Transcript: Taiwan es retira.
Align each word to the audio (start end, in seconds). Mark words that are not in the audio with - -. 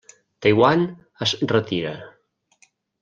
Taiwan 0.45 0.87
es 1.27 1.35
retira. 1.53 1.93